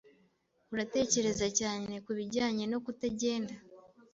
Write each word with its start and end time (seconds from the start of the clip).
Uratekereza 0.73 1.47
cyane 1.59 1.93
kubijyanye 2.05 2.63
no 2.71 2.79
kutagenda? 2.85 3.53